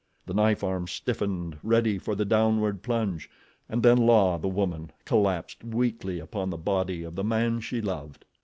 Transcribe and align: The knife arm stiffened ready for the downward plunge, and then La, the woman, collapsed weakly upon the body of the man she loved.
The 0.25 0.33
knife 0.33 0.63
arm 0.63 0.87
stiffened 0.87 1.59
ready 1.61 1.99
for 1.99 2.15
the 2.15 2.25
downward 2.25 2.81
plunge, 2.81 3.29
and 3.69 3.83
then 3.83 3.99
La, 3.99 4.39
the 4.39 4.47
woman, 4.47 4.89
collapsed 5.05 5.63
weakly 5.63 6.17
upon 6.19 6.49
the 6.49 6.57
body 6.57 7.03
of 7.03 7.13
the 7.13 7.23
man 7.23 7.59
she 7.59 7.81
loved. 7.81 8.25